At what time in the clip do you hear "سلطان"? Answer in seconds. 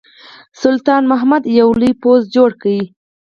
0.61-1.01